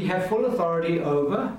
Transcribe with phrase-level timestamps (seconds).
[0.00, 1.56] we have full authority over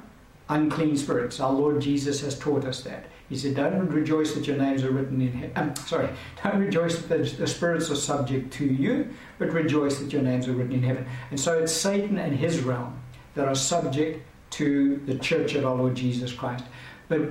[0.50, 1.40] unclean spirits.
[1.40, 3.06] Our Lord Jesus has taught us that.
[3.30, 6.10] He said, "Don't rejoice that your names are written in heaven." Um, sorry,
[6.44, 10.54] don't rejoice that the spirits are subject to you, but rejoice that your names are
[10.54, 11.06] written in heaven.
[11.30, 13.00] And so it's Satan and his realm
[13.36, 16.66] that are subject to the church of our Lord Jesus Christ.
[17.08, 17.22] But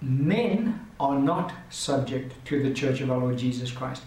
[0.00, 4.02] men are not subject to the church of our Lord Jesus Christ.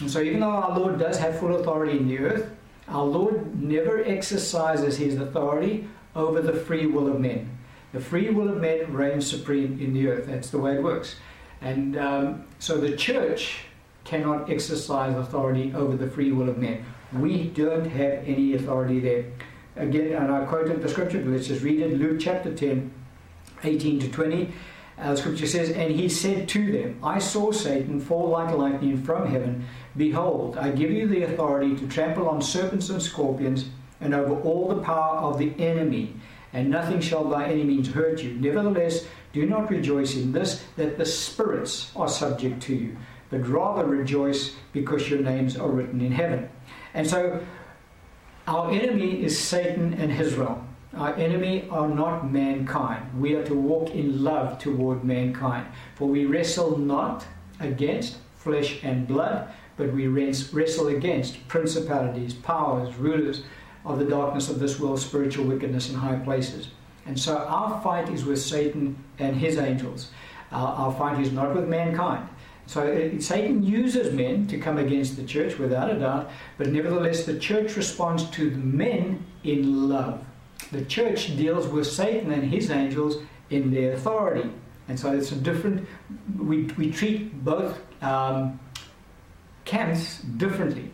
[0.00, 2.50] And so, even though our Lord does have full authority in the earth,
[2.88, 7.56] our Lord never exercises his authority over the free will of men.
[7.92, 10.26] The free will of men reigns supreme in the earth.
[10.26, 11.16] That's the way it works.
[11.60, 13.58] And um, so the church
[14.04, 16.84] cannot exercise authority over the free will of men.
[17.12, 19.24] We don't have any authority there.
[19.76, 22.90] Again, and I quoted the scripture, but let's just read it Luke chapter 10,
[23.62, 24.52] 18 to 20.
[24.98, 29.02] Uh, the scripture says, And he said to them, I saw Satan fall like lightning
[29.02, 29.66] from heaven.
[29.96, 33.66] Behold, I give you the authority to trample on serpents and scorpions
[34.00, 36.14] and over all the power of the enemy,
[36.52, 38.34] and nothing shall by any means hurt you.
[38.34, 42.96] Nevertheless, do not rejoice in this, that the spirits are subject to you,
[43.30, 46.48] but rather rejoice because your names are written in heaven.
[46.94, 47.40] And so,
[48.46, 50.68] our enemy is Satan and his realm.
[50.94, 53.20] Our enemy are not mankind.
[53.20, 55.66] We are to walk in love toward mankind.
[55.96, 57.26] For we wrestle not
[57.60, 63.42] against flesh and blood, but we wrestle against principalities, powers, rulers
[63.86, 66.68] of the darkness of this world, spiritual wickedness in high places.
[67.06, 70.10] And so our fight is with Satan and his angels.
[70.52, 72.28] Uh, our fight is not with mankind.
[72.66, 77.24] So it, Satan uses men to come against the church, without a doubt, but nevertheless,
[77.24, 80.24] the church responds to the men in love.
[80.72, 83.18] The church deals with Satan and his angels
[83.50, 84.50] in their authority.
[84.88, 85.86] And so it's a different,
[86.38, 88.58] we, we treat both um,
[89.64, 90.90] camps differently.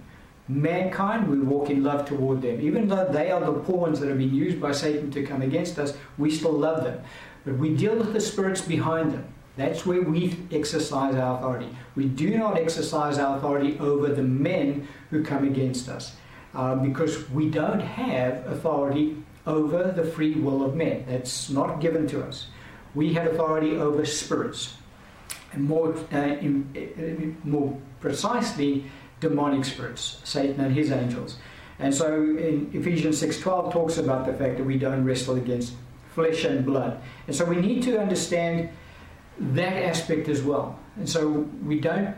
[0.54, 2.60] Mankind, we walk in love toward them.
[2.60, 5.78] Even though they are the pawns that have been used by Satan to come against
[5.78, 7.02] us, we still love them.
[7.44, 9.26] But we deal with the spirits behind them.
[9.56, 11.76] That's where we exercise our authority.
[11.94, 16.16] We do not exercise our authority over the men who come against us
[16.54, 21.04] uh, because we don't have authority over the free will of men.
[21.08, 22.46] That's not given to us.
[22.94, 24.74] We have authority over spirits,
[25.52, 28.84] and more, uh, in, uh, more precisely,
[29.22, 31.36] demonic spirits, Satan and his angels.
[31.78, 35.72] And so in Ephesians 6:12 talks about the fact that we don't wrestle against
[36.14, 37.00] flesh and blood.
[37.26, 38.68] And so we need to understand
[39.38, 40.78] that aspect as well.
[40.96, 42.14] And so we don't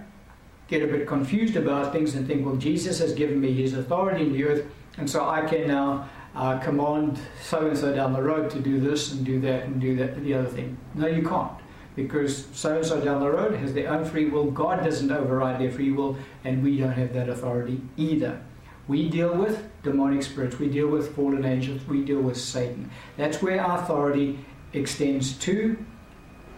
[0.66, 4.26] get a bit confused about things and think, well, Jesus has given me his authority
[4.26, 4.64] in the earth,
[4.98, 8.80] and so I can now uh, command so and so down the road to do
[8.80, 10.76] this and do that and do that the other thing.
[10.94, 11.52] No, you can't.
[11.96, 14.50] Because so and so down the road has their own free will.
[14.50, 18.40] God doesn't override their free will, and we don't have that authority either.
[18.88, 22.90] We deal with demonic spirits, we deal with fallen angels, we deal with Satan.
[23.16, 24.38] That's where our authority
[24.72, 25.78] extends to,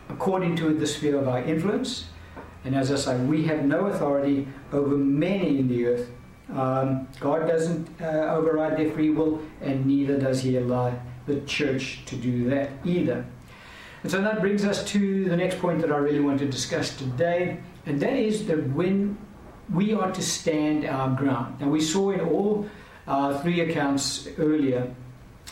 [0.09, 2.07] according to the sphere of our influence.
[2.65, 6.11] And as I say, we have no authority over many in the earth
[6.53, 12.05] um, God doesn't uh, override their free will, and neither does He allow the church
[12.07, 13.27] to do that either.
[14.07, 16.97] And so that brings us to the next point that I really want to discuss
[16.97, 19.19] today, and that is that when
[19.69, 21.61] we are to stand our ground.
[21.61, 22.69] Now, we saw in all
[23.09, 24.95] uh, three accounts earlier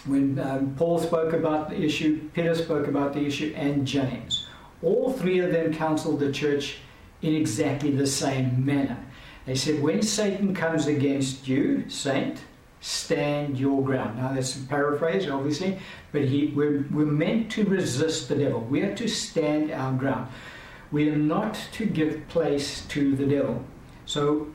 [0.07, 4.47] when um, Paul spoke about the issue, Peter spoke about the issue, and James.
[4.85, 6.77] All three of them counseled the church
[7.23, 9.05] in exactly the same manner.
[9.47, 12.39] They said, When Satan comes against you, saint,
[12.85, 14.19] stand your ground.
[14.19, 15.79] Now, that's a paraphrase, obviously,
[16.13, 18.61] but he, we're, we're meant to resist the devil.
[18.61, 20.31] We are to stand our ground.
[20.93, 23.65] We are not to give place to the devil.
[24.05, 24.49] So,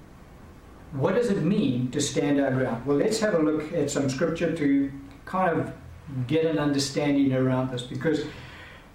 [0.92, 2.86] what does it mean to stand our ground?
[2.86, 4.92] Well, let's have a look at some scripture to
[5.26, 5.74] kind of
[6.28, 8.26] get an understanding around this because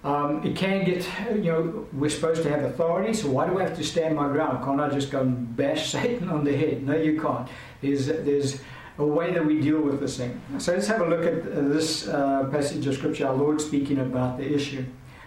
[0.05, 3.63] um, it can get, you know, we're supposed to have authority, so why do I
[3.63, 4.63] have to stand my ground?
[4.63, 6.83] Can't I just go and bash Satan on the head?
[6.83, 7.49] No, you can't.
[7.81, 8.61] There's, there's
[8.97, 10.41] a way that we deal with this thing.
[10.57, 14.37] So let's have a look at this uh, passage of Scripture, our Lord speaking about
[14.37, 14.85] the issue.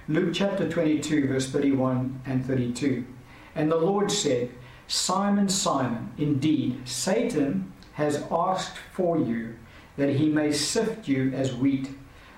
[0.08, 3.04] Luke chapter 22, verse 31 and 32.
[3.54, 4.50] And the Lord said,
[4.86, 9.56] Simon, Simon, indeed, Satan has asked for you
[9.98, 11.90] that he may sift you as wheat.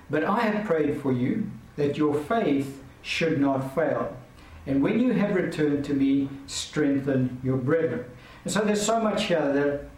[0.09, 4.17] But I have prayed for you that your faith should not fail.
[4.67, 8.05] And when you have returned to me, strengthen your brethren.
[8.45, 9.91] And so there's so much here that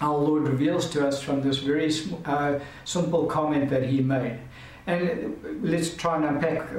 [0.00, 1.92] our Lord reveals to us from this very
[2.24, 4.38] uh, simple comment that he made.
[4.86, 6.70] And let's try and unpack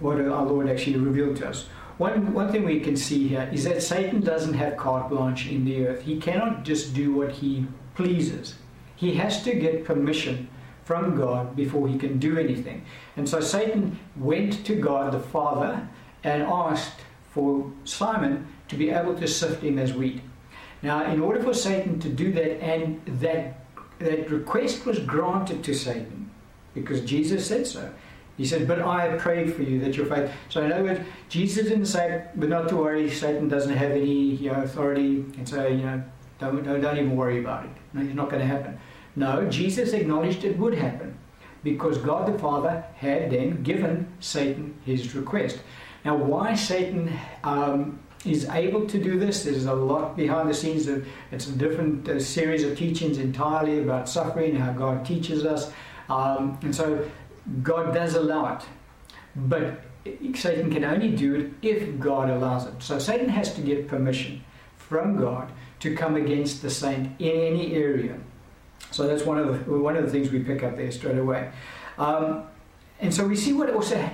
[0.00, 1.66] what our Lord actually revealed to us.
[1.98, 5.64] One, one thing we can see here is that Satan doesn't have carte blanche in
[5.64, 6.02] the earth.
[6.02, 8.54] He cannot just do what he pleases.
[8.94, 10.48] He has to get permission
[10.84, 12.84] from God before he can do anything.
[13.16, 15.88] And so Satan went to God the Father
[16.22, 17.00] and asked
[17.30, 20.20] for Simon to be able to sift him as wheat.
[20.86, 23.58] Now, in order for Satan to do that, and that
[23.98, 26.30] that request was granted to Satan
[26.74, 27.92] because Jesus said so.
[28.36, 30.30] He said, But I have prayed for you that your faith.
[30.48, 34.36] So, in other words, Jesus didn't say, But not to worry, Satan doesn't have any
[34.36, 36.04] you know, authority, and so, you know,
[36.38, 37.70] don't, don't, don't even worry about it.
[37.92, 38.78] No, it's not going to happen.
[39.16, 41.18] No, Jesus acknowledged it would happen
[41.64, 45.58] because God the Father had then given Satan his request.
[46.04, 47.12] Now, why Satan
[47.42, 50.88] um, is able to do this, there's a lot behind the scenes.
[51.30, 55.70] It's a different uh, series of teachings entirely about suffering, how God teaches us.
[56.08, 57.08] Um, and so
[57.62, 58.64] God does allow it.
[59.36, 59.80] But
[60.34, 62.82] Satan can only do it if God allows it.
[62.82, 64.44] So Satan has to get permission
[64.76, 68.18] from God to come against the saint in any area.
[68.90, 71.50] So that's one of the, one of the things we pick up there straight away.
[71.98, 72.46] Um,
[73.00, 74.08] and so we see what also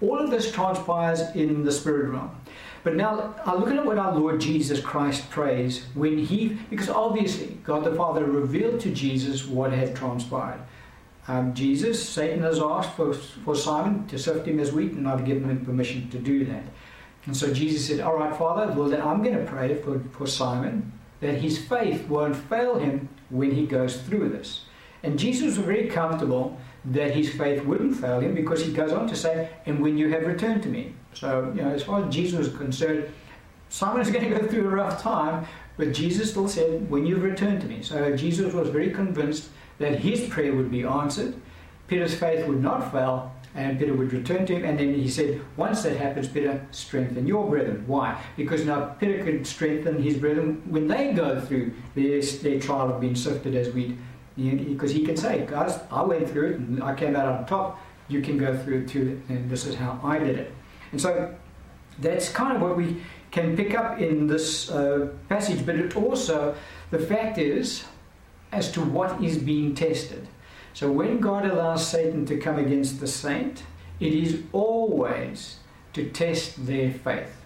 [0.00, 2.30] all of this transpires in the spirit realm.
[2.86, 7.58] But now I look at what our Lord Jesus Christ prays when he, because obviously
[7.64, 10.60] God the Father revealed to Jesus what had transpired.
[11.26, 15.24] Um, Jesus, Satan has asked for, for Simon to sift him as wheat, and I've
[15.24, 16.62] given him permission to do that.
[17.24, 20.28] And so Jesus said, All right, Father, well, then I'm going to pray for, for
[20.28, 24.60] Simon that his faith won't fail him when he goes through this.
[25.02, 29.08] And Jesus was very comfortable that his faith wouldn't fail him because he goes on
[29.08, 30.94] to say, And when you have returned to me.
[31.16, 33.10] So, you know, as far as Jesus was concerned,
[33.70, 35.46] Simon is going to go through a rough time,
[35.76, 37.82] but Jesus still said, When you've returned to me.
[37.82, 39.48] So Jesus was very convinced
[39.78, 41.34] that his prayer would be answered,
[41.88, 44.64] Peter's faith would not fail, and Peter would return to him.
[44.64, 47.84] And then he said, Once that happens, Peter, strengthen your brethren.
[47.86, 48.20] Why?
[48.36, 53.00] Because now Peter could strengthen his brethren when they go through their, their trial of
[53.00, 53.96] being sifted as wheat.
[54.36, 57.80] Because he can say, Guys, I went through it and I came out on top.
[58.08, 60.55] You can go through it too, and this is how I did it.
[60.96, 61.34] And so
[61.98, 66.54] that's kind of what we can pick up in this uh, passage, but it also,
[66.90, 67.84] the fact is,
[68.50, 70.26] as to what is being tested.
[70.72, 73.64] So when God allows Satan to come against the saint,
[74.00, 75.58] it is always
[75.92, 77.44] to test their faith.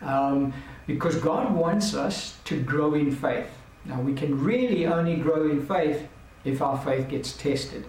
[0.00, 0.54] Um,
[0.86, 3.50] because God wants us to grow in faith.
[3.84, 6.08] Now, we can really only grow in faith
[6.42, 7.84] if our faith gets tested.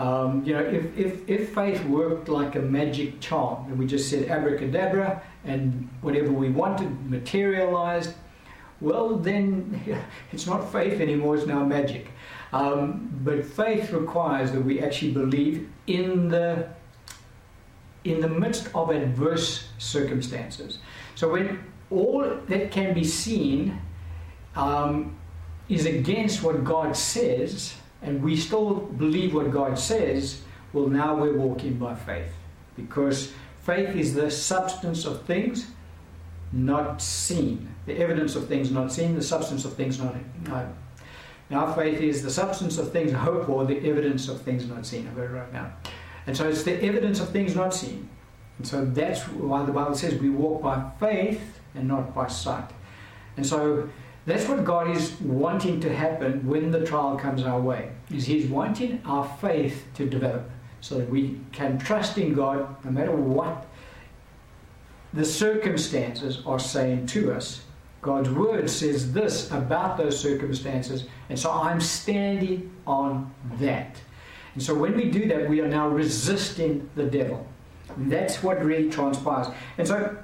[0.00, 4.08] Um, you know, if, if, if faith worked like a magic charm and we just
[4.08, 8.14] said abracadabra and whatever we wanted materialized,
[8.80, 9.78] well, then
[10.32, 12.08] it's not faith anymore, it's now magic.
[12.54, 16.68] Um, but faith requires that we actually believe in the
[18.04, 20.78] in the midst of adverse circumstances.
[21.14, 23.78] So when all that can be seen
[24.56, 25.18] um,
[25.68, 30.42] is against what God says, and we still believe what God says,
[30.72, 32.32] well, now we're walking by faith.
[32.76, 33.32] Because
[33.62, 35.66] faith is the substance of things
[36.52, 40.14] not seen, the evidence of things not seen, the substance of things not.
[40.50, 40.66] Uh,
[41.50, 45.08] now, faith is the substance of things hoped for, the evidence of things not seen.
[45.08, 45.72] I've got it right now.
[46.26, 48.08] And so it's the evidence of things not seen.
[48.58, 52.70] And so that's why the Bible says we walk by faith and not by sight.
[53.36, 53.88] And so
[54.26, 57.90] that's what God is wanting to happen when the trial comes our way.
[58.14, 60.50] Is He's wanting our faith to develop
[60.80, 63.66] so that we can trust in God no matter what
[65.12, 67.62] the circumstances are saying to us.
[68.02, 73.96] God's word says this about those circumstances, and so I'm standing on that.
[74.54, 77.46] And so when we do that, we are now resisting the devil.
[77.96, 79.48] And that's what really transpires.
[79.78, 80.16] And so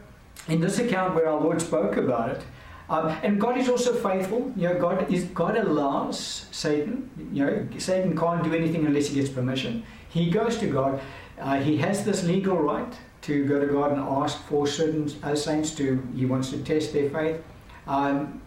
[0.49, 2.43] in this account where our Lord spoke about it,
[2.89, 4.53] um, and God is also faithful.
[4.57, 7.11] You know, God is God allows Satan.
[7.33, 9.83] You know, Satan can't do anything unless he gets permission.
[10.09, 11.01] He goes to God.
[11.41, 15.35] Uh, he has this legal right to go to God and ask for certain uh,
[15.35, 16.07] saints to.
[16.15, 17.43] He wants to test their faith.
[17.89, 18.41] Um,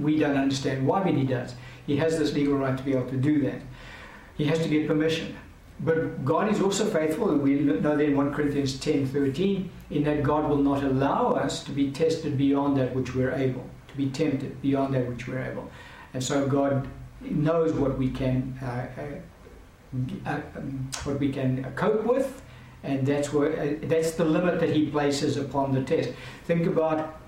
[0.00, 1.54] we don't understand why, but he does.
[1.86, 3.60] He has this legal right to be able to do that.
[4.36, 5.36] He has to get permission.
[5.80, 10.22] But God is also faithful, we know that in 1 Corinthians 10 13, in that
[10.22, 14.10] God will not allow us to be tested beyond that which we're able to be
[14.10, 15.70] tempted beyond that which we're able.
[16.12, 16.88] And so God
[17.20, 22.42] knows what we can uh, uh, uh, um, what we can cope with,
[22.82, 26.10] and that's where uh, that's the limit that He places upon the test.
[26.44, 27.20] Think about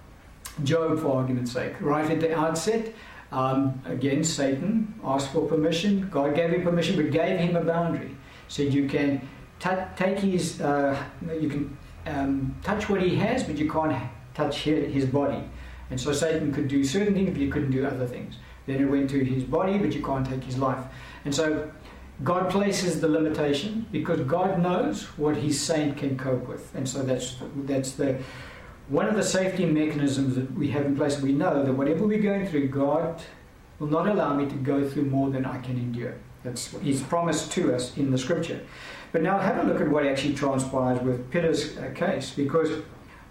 [0.64, 1.74] Job, for argument's sake.
[1.80, 2.92] Right at the outset,
[3.30, 6.08] um, again, Satan asked for permission.
[6.10, 8.16] God gave him permission, but gave him a boundary.
[8.48, 9.20] Said you can
[9.60, 10.96] t- take his, uh,
[11.40, 13.96] you can um, touch what he has, but you can't
[14.34, 15.42] touch his body.
[15.90, 18.36] And so Satan could do certain things, but he couldn't do other things.
[18.66, 20.84] Then it went to his body, but you can't take his life.
[21.24, 21.70] And so
[22.24, 27.02] God places the limitation because God knows what His saint can cope with, and so
[27.02, 28.18] that's that's the
[28.88, 31.20] one of the safety mechanisms that we have in place.
[31.20, 33.22] We know that whatever we're going through, God
[33.78, 36.14] will not allow me to go through more than I can endure.
[36.42, 38.60] That's His promise to us in the Scripture.
[39.12, 42.70] But now have a look at what actually transpires with Peter's uh, case, because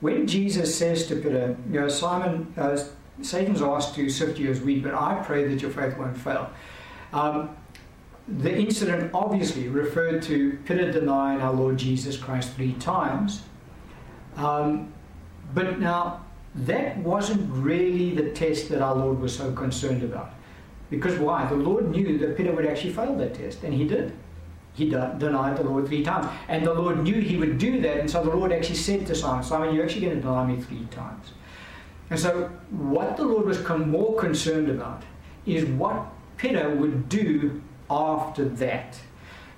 [0.05, 2.77] when Jesus says to Peter, you know, Simon, uh,
[3.23, 6.51] Satan's asked to sift you as wheat, but I pray that your faith won't fail.
[7.11, 7.57] Um,
[8.27, 13.45] the incident obviously referred to Peter denying our Lord Jesus Christ three times.
[14.35, 14.93] Um,
[15.55, 20.35] but now, that wasn't really the test that our Lord was so concerned about.
[20.91, 21.47] Because why?
[21.47, 24.13] The Lord knew that Peter would actually fail that test, and he did.
[24.75, 26.27] He denied the Lord three times.
[26.49, 29.15] And the Lord knew he would do that, and so the Lord actually said to
[29.15, 31.31] Simon, Simon, you're actually going to deny me three times.
[32.09, 35.03] And so, what the Lord was more concerned about
[35.45, 36.05] is what
[36.37, 38.99] Peter would do after that.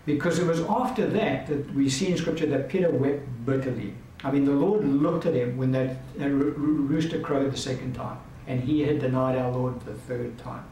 [0.06, 3.96] Because it was after that that we see in Scripture that Peter wept bitterly.
[4.24, 8.64] I mean, the Lord looked at him when that rooster crowed the second time, and
[8.64, 10.64] he had denied our Lord the third time.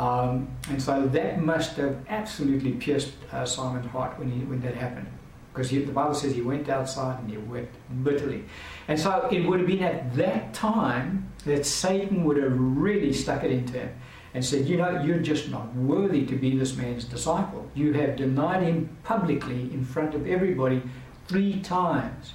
[0.00, 4.74] Um, and so that must have absolutely pierced uh, Simon's heart when, he, when that
[4.74, 5.06] happened.
[5.52, 8.44] Because the Bible says he went outside and he wept bitterly.
[8.88, 13.44] And so it would have been at that time that Satan would have really stuck
[13.44, 13.90] it into him
[14.32, 17.68] and said, You know, you're just not worthy to be this man's disciple.
[17.74, 20.80] You have denied him publicly in front of everybody
[21.28, 22.32] three times.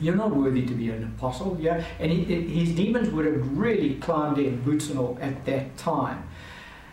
[0.00, 1.56] You're not worthy to be an apostle.
[1.58, 1.82] Yeah?
[1.98, 6.28] And he, his demons would have really climbed in, boots and all, at that time.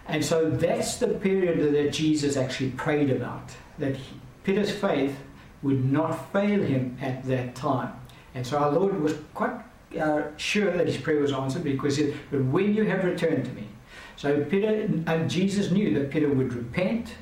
[0.07, 3.95] And so that's the period that Jesus actually prayed about, that
[4.43, 5.17] Peter's faith
[5.61, 7.93] would not fail him at that time.
[8.35, 9.61] And so our Lord was quite
[9.99, 13.51] uh, sure that his prayer was answered because he said, when you have returned to
[13.51, 13.67] me,
[14.15, 17.15] so Peter and Jesus knew that Peter would repent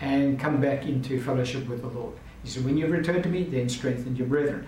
[0.00, 2.14] and come back into fellowship with the Lord.
[2.42, 4.66] He said, When you return to me, then strengthen your brethren.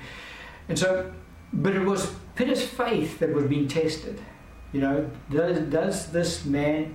[0.69, 1.13] And so,
[1.53, 4.21] but it was Peter's faith that was being tested.
[4.73, 6.95] You know, does, does this man,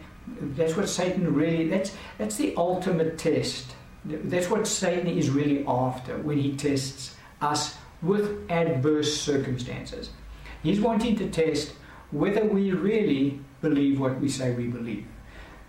[0.56, 3.76] that's what Satan really, that's, that's the ultimate test.
[4.06, 10.10] That's what Satan is really after when he tests us with adverse circumstances.
[10.64, 11.74] He's wanting to test
[12.12, 15.06] whether we really believe what we say we believe.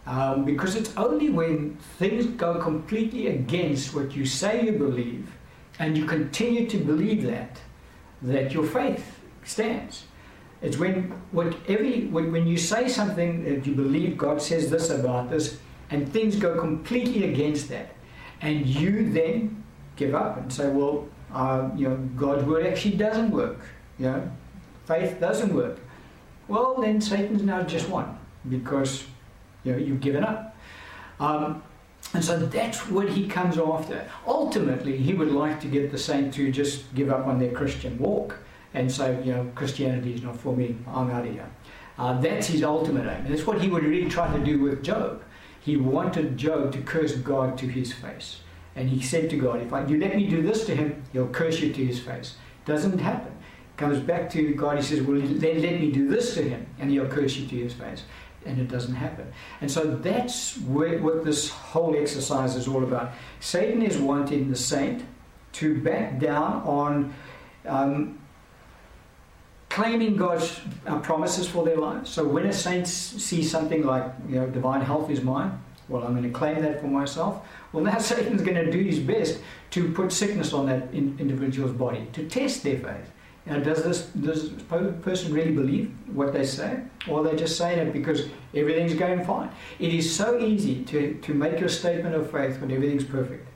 [0.06, 5.30] Um, because it's only when things go completely against what you say you believe
[5.78, 7.60] and you continue to believe that
[8.22, 10.04] that your faith stands.
[10.62, 15.58] It's when when you say something that you believe God says this about this
[15.90, 17.94] and things go completely against that
[18.42, 19.64] and you then
[19.96, 23.60] give up and say well uh, you know God's word actually doesn't work
[23.98, 24.30] you know
[24.86, 25.78] faith doesn't work
[26.50, 29.04] well, then Satan's now just won because
[29.62, 30.56] you know, you've given up.
[31.20, 31.62] Um,
[32.12, 34.04] and so that's what he comes after.
[34.26, 37.96] Ultimately, he would like to get the saint to just give up on their Christian
[37.98, 38.36] walk
[38.74, 41.50] and so, you know, Christianity is not for me, I'm out of here.
[41.98, 43.26] Uh, that's his ultimate aim.
[43.28, 45.22] That's what he would really try to do with Job.
[45.60, 48.40] He wanted Job to curse God to his face.
[48.76, 51.28] And he said to God, if I, you let me do this to him, he'll
[51.28, 52.36] curse you to his face.
[52.64, 53.36] Doesn't happen
[53.80, 54.76] comes back to God.
[54.76, 57.56] He says, Well, then let me do this to him, and he'll curse you to
[57.56, 58.04] his face.
[58.46, 59.32] And it doesn't happen.
[59.60, 63.12] And so that's where, what this whole exercise is all about.
[63.40, 65.04] Satan is wanting the saint
[65.52, 67.14] to back down on
[67.66, 68.18] um,
[69.70, 72.10] claiming God's uh, promises for their lives.
[72.10, 75.58] So when a saint sees something like, you know, divine health is mine,
[75.88, 77.46] well, I'm going to claim that for myself.
[77.72, 81.72] Well, now Satan's going to do his best to put sickness on that in, individual's
[81.72, 83.10] body, to test their faith.
[83.46, 87.56] Now, does this does this person really believe what they say, or are they just
[87.56, 89.50] saying it because everything's going fine?
[89.78, 93.48] It is so easy to, to make your statement of faith when everything's perfect.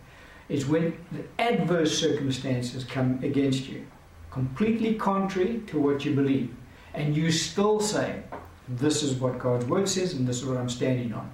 [0.49, 3.87] It's when the adverse circumstances come against you,
[4.35, 6.51] completely contrary to what you believe,
[6.93, 8.23] and you still say,
[8.69, 11.31] "This is what God's word says, and this is what I'm standing on."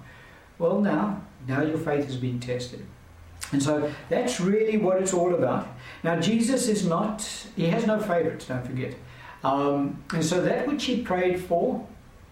[0.59, 2.85] Well, now, now your faith has been tested.
[3.51, 5.67] And so that's really what it's all about.
[6.03, 7.17] Now, Jesus is not,
[7.55, 8.93] he has no favorites, don't forget.
[9.43, 11.85] Um, and so that which he prayed for,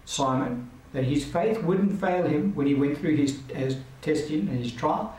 [0.04, 4.58] Simon, that his faith wouldn't fail him when he went through his, his testing and
[4.58, 5.14] his trial,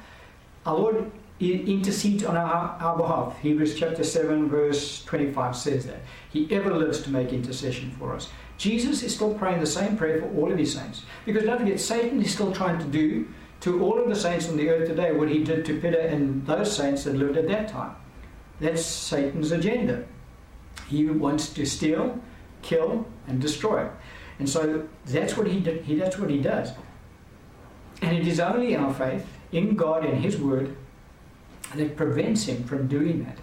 [0.65, 1.11] our Lord
[1.49, 3.39] intercedes on our, our behalf.
[3.39, 6.01] Hebrews chapter 7, verse 25 says that.
[6.29, 8.29] He ever lives to make intercession for us.
[8.57, 11.03] Jesus is still praying the same prayer for all of his saints.
[11.25, 13.27] Because don't forget, Satan is still trying to do
[13.61, 16.45] to all of the saints on the earth today what he did to Peter and
[16.45, 17.95] those saints that lived at that time.
[18.59, 20.05] That's Satan's agenda.
[20.87, 22.19] He wants to steal,
[22.61, 23.89] kill, and destroy.
[24.37, 26.71] And so that's what he, did, he that's what he does.
[28.01, 30.75] And it is only our faith in God and His Word
[31.75, 33.37] that prevents him from doing that.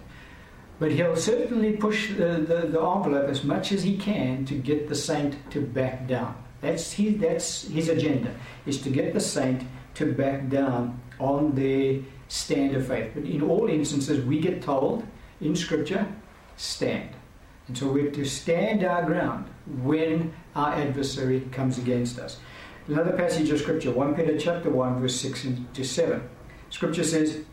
[0.79, 4.87] But he'll certainly push the, the, the, envelope as much as he can to get
[4.87, 6.41] the saint to back down.
[6.61, 8.33] That's his, that's his agenda,
[8.65, 9.63] is to get the saint
[9.95, 13.11] to back down on their stand of faith.
[13.13, 15.05] But in all instances, we get told
[15.41, 16.07] in Scripture,
[16.55, 17.09] stand.
[17.67, 19.45] And so we have to stand our ground
[19.81, 22.39] when our adversary comes against us.
[22.87, 26.27] Another passage of Scripture, 1 Peter chapter 1, verse 6 to 7.
[26.69, 27.43] Scripture says,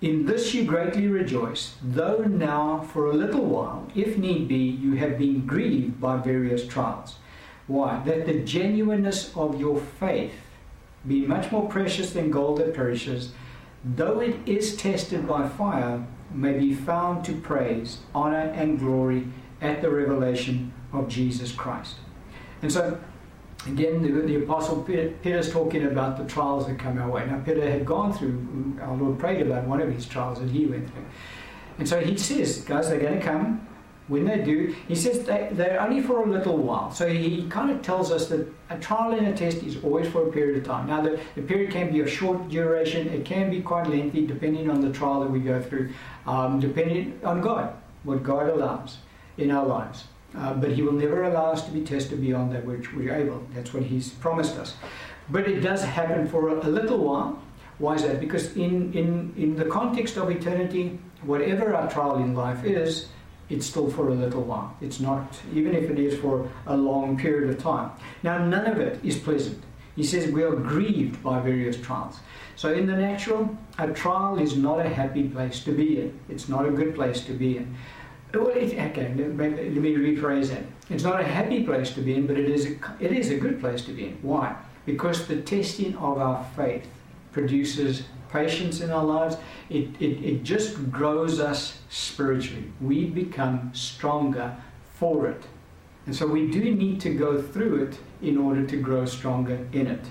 [0.00, 4.94] in this you greatly rejoice, though now for a little while, if need be, you
[4.94, 7.16] have been grieved by various trials.
[7.66, 8.00] Why?
[8.04, 10.34] That the genuineness of your faith
[11.06, 13.32] be much more precious than gold that perishes,
[13.84, 19.26] though it is tested by fire, may be found to praise, honor, and glory
[19.60, 21.96] at the revelation of Jesus Christ.
[22.62, 22.98] And so
[23.68, 27.26] Again, the, the Apostle Peter, Peter's talking about the trials that come our way.
[27.26, 30.66] Now, Peter had gone through, our Lord prayed about one of his trials that he
[30.66, 31.04] went through.
[31.78, 33.66] And so he says, guys, they're going to come.
[34.08, 36.90] When they do, he says they, they're only for a little while.
[36.90, 40.26] So he kind of tells us that a trial and a test is always for
[40.26, 40.86] a period of time.
[40.86, 44.70] Now, the, the period can be of short duration, it can be quite lengthy depending
[44.70, 45.92] on the trial that we go through,
[46.26, 48.96] um, depending on God, what God allows
[49.36, 50.04] in our lives.
[50.36, 53.42] Uh, but He will never allow us to be tested beyond that which we're able.
[53.54, 54.74] That's what He's promised us.
[55.30, 57.42] But it does happen for a, a little while.
[57.78, 58.20] Why is that?
[58.20, 63.08] Because in, in, in the context of eternity, whatever our trial in life is,
[63.48, 64.76] it's still for a little while.
[64.80, 67.92] It's not, even if it is for a long period of time.
[68.22, 69.62] Now, none of it is pleasant.
[69.96, 72.20] He says we are grieved by various trials.
[72.56, 76.18] So, in the natural, a trial is not a happy place to be in.
[76.28, 77.76] It's not a good place to be in.
[78.34, 80.62] Well, it, let me rephrase that.
[80.90, 83.38] It's not a happy place to be in, but it is a, it is a
[83.38, 84.18] good place to be in.
[84.22, 84.54] Why?
[84.84, 86.86] Because the testing of our faith
[87.32, 89.36] produces patience in our lives.
[89.70, 92.70] It, it, it just grows us spiritually.
[92.80, 94.56] We become stronger
[94.94, 95.42] for it.
[96.06, 99.86] And so we do need to go through it in order to grow stronger in
[99.86, 100.04] it.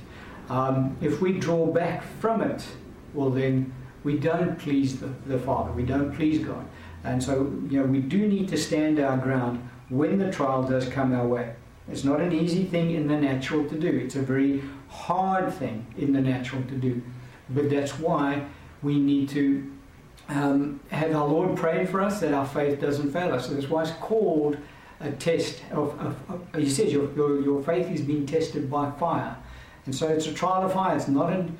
[0.49, 2.65] Um, if we draw back from it,
[3.13, 6.65] well, then we don't please the, the Father, we don't please God.
[7.03, 10.87] And so, you know, we do need to stand our ground when the trial does
[10.89, 11.55] come our way.
[11.89, 13.87] It's not an easy thing in the natural to do.
[13.87, 17.01] It's a very hard thing in the natural to do.
[17.49, 18.45] But that's why
[18.81, 19.71] we need to
[20.29, 23.47] um, have our Lord pray for us that our faith doesn't fail us.
[23.47, 24.57] So that's why it's called
[24.99, 28.91] a test of, of, of he says your, your, your, faith is being tested by
[28.91, 29.37] fire.
[29.85, 30.97] And so it's a trial of fire.
[30.97, 31.57] It's not an,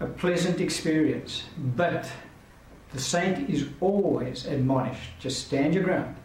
[0.00, 1.44] a pleasant experience.
[1.56, 2.10] But
[2.92, 6.16] the saint is always admonished just stand your ground,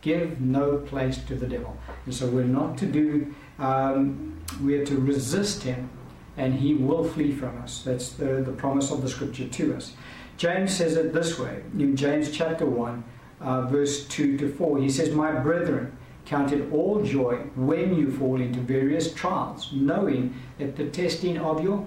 [0.00, 1.76] give no place to the devil.
[2.04, 5.90] And so we're not to do, um, we're to resist him,
[6.36, 7.82] and he will flee from us.
[7.82, 9.94] That's the, the promise of the scripture to us.
[10.36, 13.04] James says it this way in James chapter 1,
[13.40, 14.78] uh, verse 2 to 4.
[14.78, 20.34] He says, My brethren, count it all joy when you fall into various trials, knowing
[20.58, 21.86] that the testing of your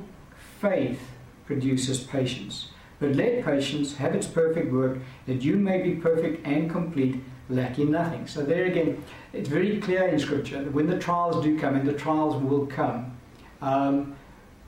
[0.59, 1.01] faith
[1.45, 2.69] produces patience.
[2.99, 7.91] But let patience have its perfect work, that you may be perfect and complete, lacking
[7.91, 8.27] nothing.
[8.27, 11.87] So, there again, it's very clear in Scripture that when the trials do come, and
[11.87, 13.17] the trials will come,
[13.61, 14.15] um,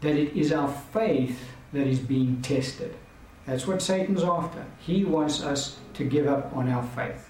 [0.02, 1.40] that it is our faith
[1.74, 2.96] that is being tested.
[3.46, 4.66] That's what Satan's after.
[4.80, 7.30] He wants us to give up on our faith.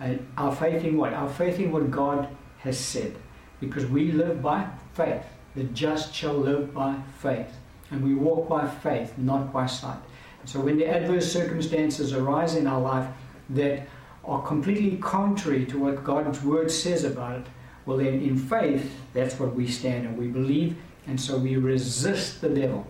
[0.00, 1.12] Uh, our faith in what?
[1.12, 3.16] Our faith in what God has said.
[3.60, 5.24] Because we live by faith.
[5.54, 7.56] The just shall live by faith.
[7.90, 9.98] And we walk by faith, not by sight.
[10.46, 13.08] So when the adverse circumstances arise in our life
[13.50, 13.88] that
[14.24, 17.46] are completely contrary to what God's word says about it,
[17.84, 22.40] well then in faith, that's what we stand and we believe, and so we resist
[22.40, 22.86] the devil.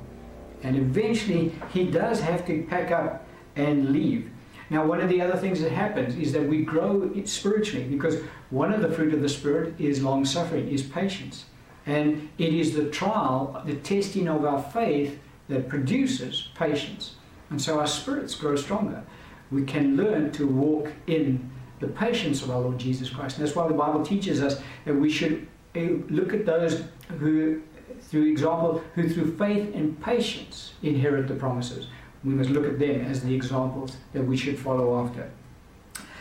[0.62, 4.30] And eventually he does have to pack up and leave.
[4.68, 8.16] Now, one of the other things that happens is that we grow spiritually because
[8.50, 11.46] one of the fruit of the Spirit is long suffering, is patience.
[11.86, 17.14] And it is the trial, the testing of our faith that produces patience.
[17.50, 19.02] And so our spirits grow stronger.
[19.50, 23.36] We can learn to walk in the patience of our Lord Jesus Christ.
[23.36, 26.84] And that's why the Bible teaches us that we should eh, look at those
[27.18, 27.62] who,
[28.00, 31.86] through example, who through faith and patience inherit the promises.
[32.24, 35.30] We must look at them as the examples that we should follow after.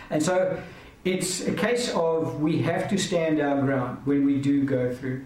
[0.10, 0.62] And so
[1.04, 5.24] it's a case of we have to stand our ground when we do go through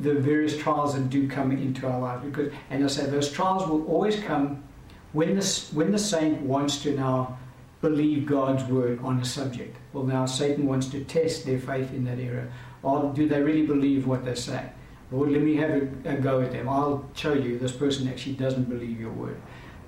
[0.00, 2.22] the various trials that do come into our life.
[2.22, 4.64] Because, and I say, those trials will always come
[5.12, 7.38] when the, when the saint wants to now
[7.80, 12.04] believe God's word on a subject, well, now Satan wants to test their faith in
[12.04, 12.48] that area.
[12.82, 14.70] Or do they really believe what they say?
[15.10, 16.68] Lord, let me have a, a go at them.
[16.68, 19.40] I'll show you this person actually doesn't believe your word.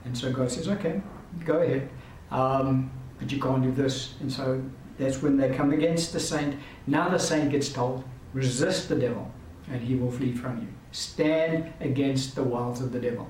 [0.04, 1.02] And so God says, okay,
[1.44, 1.88] go ahead.
[2.30, 4.14] Um, but you can't do this.
[4.20, 4.62] And so
[4.98, 6.56] that's when they come against the saint.
[6.86, 9.30] Now the saint gets told, resist the devil
[9.70, 10.68] and he will flee from you.
[10.92, 13.28] Stand against the wiles of the devil.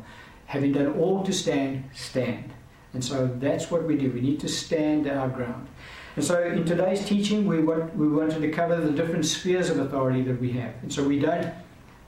[0.51, 2.53] Having done all to stand, stand.
[2.93, 4.11] And so that's what we do.
[4.11, 5.69] We need to stand our ground.
[6.17, 9.79] And so in today's teaching, we, want, we wanted to cover the different spheres of
[9.79, 10.75] authority that we have.
[10.83, 11.55] And so we don't,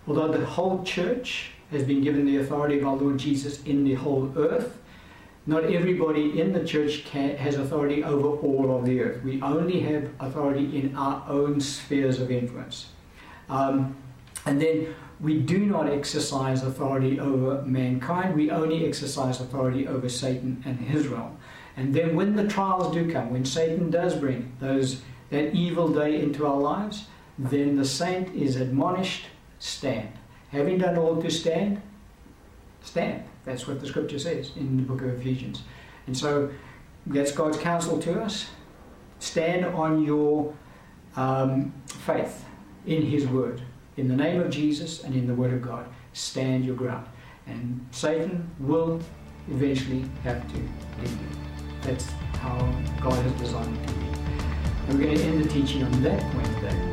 [0.09, 3.95] although the whole church has been given the authority of our Lord Jesus in the
[3.95, 4.77] whole earth,
[5.47, 9.23] not everybody in the church can, has authority over all of the earth.
[9.23, 12.89] We only have authority in our own spheres of influence.
[13.49, 13.97] Um,
[14.47, 20.61] and then we do not exercise authority over mankind, we only exercise authority over Satan
[20.67, 21.39] and his realm.
[21.77, 26.21] And then when the trials do come, when Satan does bring those that evil day
[26.21, 27.07] into our lives,
[27.39, 29.27] then the saint is admonished,
[29.61, 30.13] stand.
[30.51, 31.81] Having done all to stand,
[32.83, 33.25] stand.
[33.45, 35.63] That's what the scripture says in the book of Ephesians.
[36.07, 36.51] And so
[37.07, 38.51] that's God's counsel to us.
[39.21, 40.53] Stand on your
[41.17, 42.45] um, faith
[42.87, 43.63] in His word.
[43.97, 47.07] In the name of Jesus and in the word of God, stand your ground.
[47.47, 49.01] And Satan will
[49.51, 51.29] eventually have to leave you.
[51.83, 52.07] That's
[52.41, 52.59] how
[53.03, 54.07] God has designed it to be.
[54.89, 56.92] And we're going to end the teaching on that Wednesday.